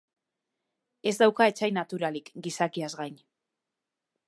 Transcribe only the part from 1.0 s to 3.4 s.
Ez dauka etsai naturalik, gizakiaz gain.